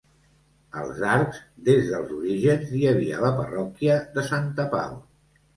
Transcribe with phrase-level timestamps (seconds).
[0.83, 4.99] Als Arcs, des dels orígens, hi havia la parròquia de Santa Pau.